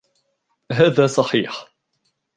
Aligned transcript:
هذا 0.71 1.07
صحيح. 1.07 1.67